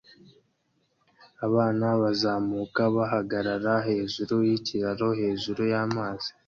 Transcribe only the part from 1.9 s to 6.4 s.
bazamuka bahagarara hejuru yikiraro hejuru yamazi